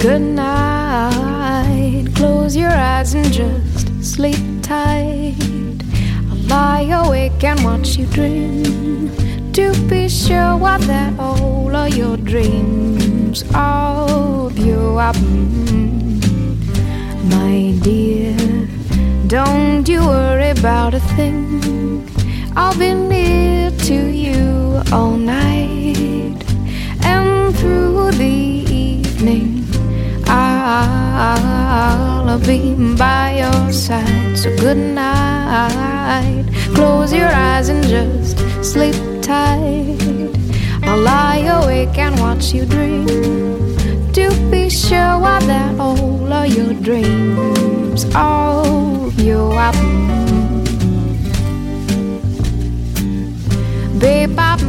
[0.00, 2.06] good night.
[2.14, 5.34] Close your eyes and just sleep tight.
[6.30, 9.10] I'll lie awake and watch you dream.
[9.52, 15.14] To be sure what that all of your dreams of you are.
[17.34, 18.36] My dear,
[19.26, 22.06] don't you worry about a thing.
[22.56, 24.15] I'll be near to you
[32.44, 34.36] Be by your side.
[34.36, 36.44] So good night.
[36.74, 39.98] Close your eyes and just sleep tight.
[40.82, 43.06] I'll lie awake and watch you dream.
[44.12, 49.74] To be sure what that all of your dreams of you up.
[53.98, 54.60] Babe, bop,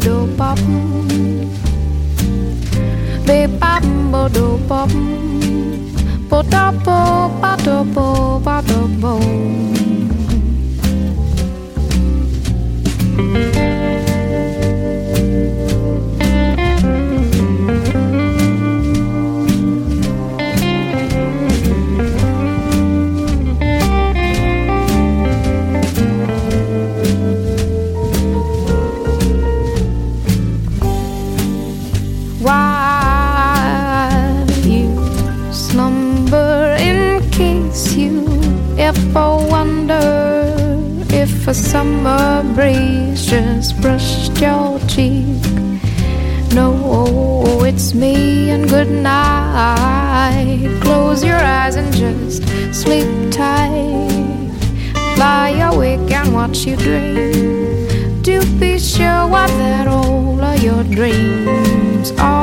[0.00, 0.58] do bop.
[3.26, 3.82] Babe, bop,
[4.32, 5.45] do bop.
[6.30, 7.30] Po da po,
[37.76, 38.24] you
[38.78, 40.00] ever wonder
[41.10, 45.42] if a summer breeze just brushed your cheek.
[46.54, 50.78] No, it's me and good night.
[50.80, 54.50] Close your eyes and just sleep tight.
[55.18, 58.22] Lie awake and watch you dream.
[58.22, 62.35] To be sure what that all of your dreams are.